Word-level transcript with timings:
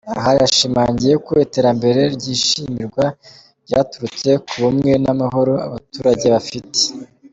Aha 0.17 0.31
yashimangiye 0.39 1.15
ko 1.25 1.31
iterambere 1.45 2.01
ryishimirwa 2.15 3.05
ryaturutse 3.65 4.29
ku 4.45 4.53
bumwe 4.63 4.91
n’amahoro 5.03 5.53
abaturage 5.67 6.25
bafite. 6.35 6.79